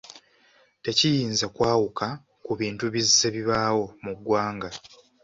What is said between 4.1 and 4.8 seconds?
ggwanga.